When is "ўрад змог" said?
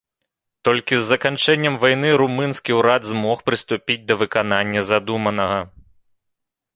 2.79-3.37